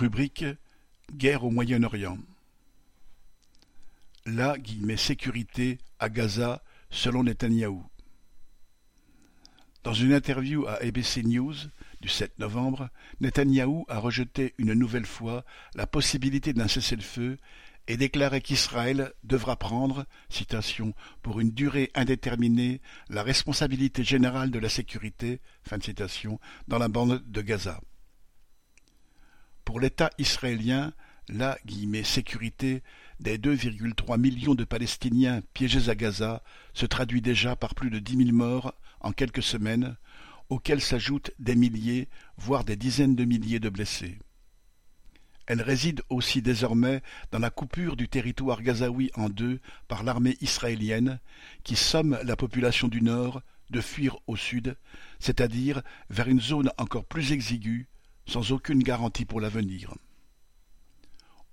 Rubrique 0.00 0.46
Guerre 1.12 1.44
au 1.44 1.50
Moyen-Orient. 1.50 2.16
La 4.24 4.56
sécurité 4.96 5.76
à 5.98 6.08
Gaza 6.08 6.62
selon 6.88 7.24
Netanyahou. 7.24 7.84
Dans 9.84 9.92
une 9.92 10.14
interview 10.14 10.66
à 10.66 10.76
ABC 10.76 11.22
News 11.22 11.54
du 12.00 12.08
7 12.08 12.38
novembre, 12.38 12.88
Netanyahou 13.20 13.84
a 13.90 13.98
rejeté 13.98 14.54
une 14.56 14.72
nouvelle 14.72 15.04
fois 15.04 15.44
la 15.74 15.86
possibilité 15.86 16.54
d'un 16.54 16.66
cessez-le-feu 16.66 17.36
et 17.86 17.98
déclaré 17.98 18.40
qu'Israël 18.40 19.12
devra 19.22 19.56
prendre, 19.56 20.06
citation, 20.30 20.94
pour 21.20 21.40
une 21.40 21.50
durée 21.50 21.90
indéterminée, 21.94 22.80
la 23.10 23.22
responsabilité 23.22 24.02
générale 24.02 24.50
de 24.50 24.60
la 24.60 24.70
sécurité, 24.70 25.42
dans 26.68 26.78
la 26.78 26.88
bande 26.88 27.22
de 27.26 27.42
Gaza. 27.42 27.82
Pour 29.70 29.78
l'État 29.78 30.10
israélien, 30.18 30.92
la 31.28 31.56
«sécurité» 32.02 32.82
des 33.20 33.38
2,3 33.38 34.18
millions 34.18 34.56
de 34.56 34.64
Palestiniens 34.64 35.42
piégés 35.54 35.88
à 35.88 35.94
Gaza 35.94 36.42
se 36.74 36.86
traduit 36.86 37.20
déjà 37.20 37.54
par 37.54 37.76
plus 37.76 37.88
de 37.88 38.00
dix 38.00 38.16
mille 38.16 38.32
morts 38.32 38.74
en 38.98 39.12
quelques 39.12 39.44
semaines, 39.44 39.96
auxquels 40.48 40.80
s'ajoutent 40.80 41.30
des 41.38 41.54
milliers, 41.54 42.08
voire 42.36 42.64
des 42.64 42.74
dizaines 42.74 43.14
de 43.14 43.24
milliers 43.24 43.60
de 43.60 43.68
blessés. 43.68 44.18
Elle 45.46 45.62
réside 45.62 46.02
aussi 46.08 46.42
désormais 46.42 47.00
dans 47.30 47.38
la 47.38 47.50
coupure 47.50 47.94
du 47.94 48.08
territoire 48.08 48.62
gazaoui 48.62 49.12
en 49.14 49.28
deux 49.28 49.60
par 49.86 50.02
l'armée 50.02 50.36
israélienne, 50.40 51.20
qui 51.62 51.76
somme 51.76 52.18
la 52.24 52.34
population 52.34 52.88
du 52.88 53.02
nord 53.02 53.40
de 53.70 53.80
fuir 53.80 54.16
au 54.26 54.34
sud, 54.34 54.76
c'est-à-dire 55.20 55.80
vers 56.08 56.26
une 56.26 56.40
zone 56.40 56.72
encore 56.76 57.04
plus 57.04 57.30
exiguë, 57.30 57.86
sans 58.30 58.52
aucune 58.52 58.80
garantie 58.80 59.24
pour 59.24 59.40
l'avenir. 59.40 59.92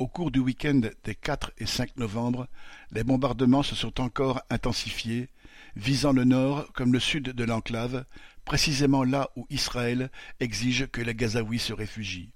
Au 0.00 0.08
cours 0.08 0.32
du 0.32 0.40
week-end 0.40 0.80
des 1.04 1.14
4 1.14 1.52
et 1.58 1.66
5 1.66 1.96
novembre, 1.98 2.48
les 2.90 3.04
bombardements 3.04 3.62
se 3.62 3.76
sont 3.76 4.00
encore 4.00 4.42
intensifiés, 4.50 5.28
visant 5.76 6.12
le 6.12 6.24
nord 6.24 6.72
comme 6.72 6.92
le 6.92 6.98
sud 6.98 7.28
de 7.28 7.44
l'enclave, 7.44 8.04
précisément 8.44 9.04
là 9.04 9.30
où 9.36 9.46
Israël 9.50 10.10
exige 10.40 10.88
que 10.88 11.00
les 11.00 11.14
Gazaouis 11.14 11.60
se 11.60 11.72
réfugient. 11.72 12.32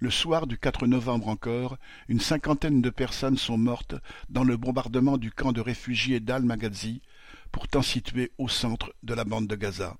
Le 0.00 0.10
soir 0.10 0.48
du 0.48 0.58
4 0.58 0.88
novembre 0.88 1.28
encore, 1.28 1.78
une 2.08 2.18
cinquantaine 2.18 2.82
de 2.82 2.90
personnes 2.90 3.38
sont 3.38 3.56
mortes 3.56 3.94
dans 4.30 4.42
le 4.42 4.56
bombardement 4.56 5.16
du 5.16 5.30
camp 5.30 5.52
de 5.52 5.60
réfugiés 5.60 6.18
d'Al-Maghazi, 6.18 7.02
pourtant 7.52 7.82
situé 7.82 8.32
au 8.38 8.48
centre 8.48 8.92
de 9.04 9.14
la 9.14 9.22
bande 9.22 9.46
de 9.46 9.54
Gaza. 9.54 9.96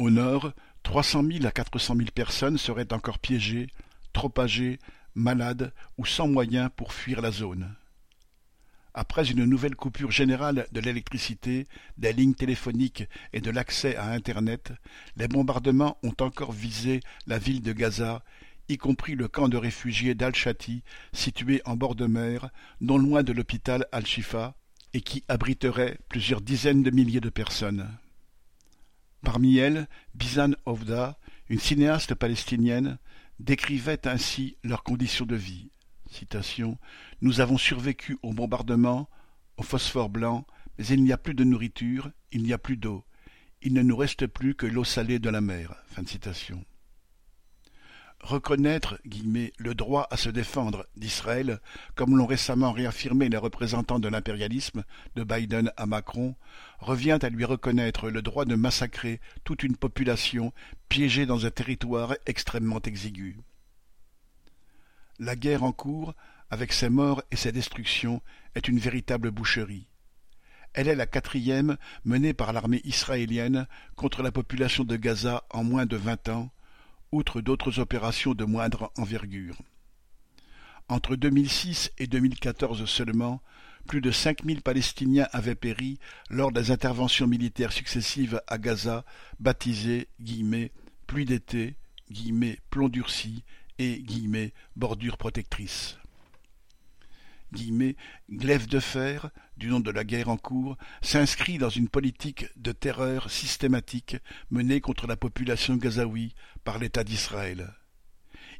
Au 0.00 0.08
nord, 0.08 0.54
trois 0.82 1.02
cent 1.02 1.22
mille 1.22 1.46
à 1.46 1.50
quatre 1.50 1.78
cent 1.78 1.94
mille 1.94 2.12
personnes 2.12 2.58
seraient 2.58 2.92
encore 2.92 3.18
piégées, 3.18 3.68
trop 4.12 4.32
âgées, 4.38 4.78
malades 5.14 5.72
ou 5.98 6.06
sans 6.06 6.28
moyens 6.28 6.70
pour 6.76 6.92
fuir 6.92 7.20
la 7.20 7.30
zone. 7.30 7.74
Après 8.92 9.30
une 9.30 9.44
nouvelle 9.44 9.76
coupure 9.76 10.10
générale 10.10 10.66
de 10.72 10.80
l'électricité, 10.80 11.68
des 11.96 12.12
lignes 12.12 12.34
téléphoniques 12.34 13.04
et 13.32 13.40
de 13.40 13.50
l'accès 13.50 13.94
à 13.96 14.10
Internet, 14.10 14.72
les 15.16 15.28
bombardements 15.28 15.96
ont 16.02 16.14
encore 16.20 16.52
visé 16.52 17.00
la 17.26 17.38
ville 17.38 17.62
de 17.62 17.72
Gaza 17.72 18.24
y 18.68 18.78
compris 18.78 19.14
le 19.14 19.28
camp 19.28 19.48
de 19.48 19.56
réfugiés 19.56 20.14
d'Al-Shati, 20.14 20.82
situé 21.12 21.60
en 21.64 21.76
bord 21.76 21.94
de 21.94 22.06
mer, 22.06 22.50
non 22.80 22.98
loin 22.98 23.22
de 23.22 23.32
l'hôpital 23.32 23.86
Al-Shifa, 23.92 24.54
et 24.92 25.00
qui 25.00 25.24
abriterait 25.28 25.98
plusieurs 26.08 26.40
dizaines 26.40 26.82
de 26.82 26.90
milliers 26.90 27.20
de 27.20 27.30
personnes. 27.30 27.88
Parmi 29.22 29.58
elles, 29.58 29.88
Bizan 30.14 30.52
Ovda, 30.66 31.18
une 31.48 31.58
cinéaste 31.58 32.14
palestinienne, 32.14 32.98
décrivait 33.38 34.06
ainsi 34.06 34.56
leurs 34.62 34.82
conditions 34.82 35.26
de 35.26 35.36
vie. 35.36 35.70
Nous 37.20 37.40
avons 37.40 37.58
survécu 37.58 38.18
au 38.22 38.32
bombardement, 38.32 39.08
au 39.56 39.62
phosphore 39.62 40.08
blanc, 40.08 40.46
mais 40.78 40.86
il 40.86 41.02
n'y 41.02 41.12
a 41.12 41.18
plus 41.18 41.34
de 41.34 41.44
nourriture, 41.44 42.10
il 42.32 42.42
n'y 42.42 42.52
a 42.52 42.58
plus 42.58 42.76
d'eau. 42.76 43.04
Il 43.62 43.74
ne 43.74 43.82
nous 43.82 43.96
reste 43.96 44.26
plus 44.26 44.54
que 44.54 44.66
l'eau 44.66 44.84
salée 44.84 45.18
de 45.18 45.28
la 45.28 45.40
mer. 45.40 45.74
Reconnaître 48.20 49.00
le 49.04 49.74
droit 49.74 50.06
à 50.10 50.18
se 50.18 50.28
défendre 50.28 50.86
d'Israël, 50.94 51.58
comme 51.94 52.18
l'ont 52.18 52.26
récemment 52.26 52.70
réaffirmé 52.70 53.30
les 53.30 53.38
représentants 53.38 53.98
de 53.98 54.08
l'impérialisme, 54.08 54.84
de 55.16 55.24
Biden 55.24 55.72
à 55.78 55.86
Macron, 55.86 56.36
revient 56.80 57.18
à 57.22 57.30
lui 57.30 57.46
reconnaître 57.46 58.10
le 58.10 58.20
droit 58.20 58.44
de 58.44 58.56
massacrer 58.56 59.20
toute 59.42 59.62
une 59.62 59.76
population 59.76 60.52
piégée 60.90 61.24
dans 61.24 61.46
un 61.46 61.50
territoire 61.50 62.14
extrêmement 62.26 62.80
exigu. 62.82 63.38
La 65.18 65.34
guerre 65.34 65.64
en 65.64 65.72
cours, 65.72 66.14
avec 66.50 66.74
ses 66.74 66.90
morts 66.90 67.22
et 67.30 67.36
ses 67.36 67.52
destructions, 67.52 68.20
est 68.54 68.68
une 68.68 68.78
véritable 68.78 69.30
boucherie. 69.30 69.86
Elle 70.74 70.88
est 70.88 70.94
la 70.94 71.06
quatrième 71.06 71.78
menée 72.04 72.34
par 72.34 72.52
l'armée 72.52 72.82
israélienne 72.84 73.66
contre 73.96 74.22
la 74.22 74.30
population 74.30 74.84
de 74.84 74.96
Gaza 74.96 75.42
en 75.50 75.64
moins 75.64 75.86
de 75.86 75.96
vingt 75.96 76.28
ans, 76.28 76.50
outre 77.12 77.40
d'autres 77.40 77.78
opérations 77.78 78.34
de 78.34 78.44
moindre 78.44 78.92
envergure. 78.96 79.56
Entre 80.88 81.16
2006 81.16 81.92
et 81.98 82.06
2014 82.06 82.84
seulement, 82.84 83.40
plus 83.86 84.00
de 84.00 84.10
5000 84.10 84.62
Palestiniens 84.62 85.28
avaient 85.32 85.54
péri 85.54 85.98
lors 86.28 86.52
des 86.52 86.70
interventions 86.70 87.26
militaires 87.26 87.72
successives 87.72 88.40
à 88.46 88.58
Gaza, 88.58 89.04
baptisées 89.38 90.08
«pluie 91.06 91.24
d'été», 91.24 91.76
plomb 92.70 92.88
durci 92.88 93.44
et 93.78 94.02
«bordure 94.76 95.16
protectrice». 95.16 95.96
Glaive 97.52 98.68
de 98.68 98.80
fer, 98.80 99.30
du 99.56 99.68
nom 99.68 99.80
de 99.80 99.90
la 99.90 100.04
guerre 100.04 100.28
en 100.28 100.36
cours, 100.36 100.76
s'inscrit 101.02 101.58
dans 101.58 101.68
une 101.68 101.88
politique 101.88 102.46
de 102.56 102.72
terreur 102.72 103.30
systématique 103.30 104.16
menée 104.50 104.80
contre 104.80 105.06
la 105.06 105.16
population 105.16 105.76
gazaoui 105.76 106.34
par 106.64 106.78
l'État 106.78 107.04
d'Israël. 107.04 107.74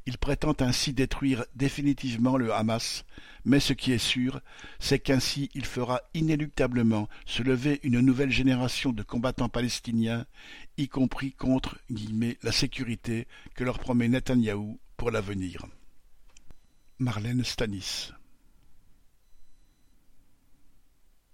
Il 0.06 0.18
prétend 0.18 0.56
ainsi 0.60 0.92
détruire 0.92 1.44
définitivement 1.54 2.36
le 2.36 2.52
Hamas, 2.52 3.04
mais 3.44 3.60
ce 3.60 3.72
qui 3.72 3.92
est 3.92 3.98
sûr, 3.98 4.40
c'est 4.78 4.98
qu'ainsi 4.98 5.50
il 5.54 5.64
fera 5.64 6.00
inéluctablement 6.14 7.08
se 7.26 7.42
lever 7.42 7.80
une 7.82 8.00
nouvelle 8.00 8.30
génération 8.30 8.92
de 8.92 9.02
combattants 9.02 9.50
palestiniens, 9.50 10.26
y 10.78 10.88
compris 10.88 11.32
contre 11.32 11.78
la 12.42 12.52
sécurité 12.52 13.26
que 13.54 13.64
leur 13.64 13.78
promet 13.78 14.08
Netanyahou 14.08 14.80
pour 14.96 15.10
l'avenir. 15.10 15.66
Marlène 16.98 17.44
Stanis 17.44 18.12